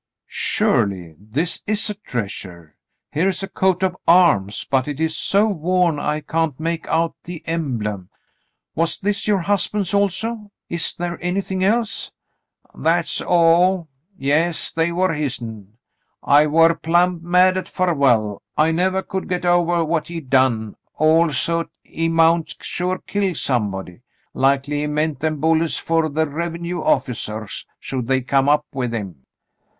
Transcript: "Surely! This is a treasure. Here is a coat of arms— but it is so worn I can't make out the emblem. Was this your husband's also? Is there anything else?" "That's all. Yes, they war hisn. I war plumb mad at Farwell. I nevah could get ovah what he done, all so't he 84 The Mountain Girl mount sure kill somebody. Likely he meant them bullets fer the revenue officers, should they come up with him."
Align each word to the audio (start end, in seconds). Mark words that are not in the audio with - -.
"Surely! 0.25 1.13
This 1.19 1.61
is 1.67 1.87
a 1.87 1.93
treasure. 1.93 2.75
Here 3.11 3.27
is 3.27 3.43
a 3.43 3.47
coat 3.47 3.83
of 3.83 3.95
arms— 4.07 4.65
but 4.71 4.87
it 4.87 4.99
is 4.99 5.15
so 5.15 5.45
worn 5.47 5.99
I 5.99 6.21
can't 6.21 6.59
make 6.59 6.87
out 6.87 7.13
the 7.25 7.43
emblem. 7.45 8.09
Was 8.73 8.97
this 8.97 9.27
your 9.27 9.41
husband's 9.41 9.93
also? 9.93 10.49
Is 10.69 10.95
there 10.95 11.19
anything 11.23 11.63
else?" 11.63 12.11
"That's 12.75 13.21
all. 13.21 13.89
Yes, 14.17 14.71
they 14.71 14.91
war 14.91 15.13
hisn. 15.13 15.77
I 16.23 16.47
war 16.47 16.73
plumb 16.73 17.19
mad 17.21 17.55
at 17.55 17.69
Farwell. 17.69 18.41
I 18.57 18.71
nevah 18.71 19.03
could 19.03 19.29
get 19.29 19.45
ovah 19.45 19.85
what 19.85 20.07
he 20.07 20.19
done, 20.19 20.77
all 20.95 21.31
so't 21.31 21.69
he 21.83 22.05
84 22.05 22.05
The 22.05 22.07
Mountain 22.09 22.15
Girl 22.15 22.35
mount 22.37 22.57
sure 22.61 22.97
kill 23.05 23.35
somebody. 23.35 24.01
Likely 24.33 24.77
he 24.79 24.87
meant 24.87 25.19
them 25.19 25.39
bullets 25.39 25.77
fer 25.77 26.09
the 26.09 26.27
revenue 26.27 26.81
officers, 26.81 27.67
should 27.79 28.07
they 28.07 28.21
come 28.21 28.49
up 28.49 28.65
with 28.73 28.95
him." 28.95 29.27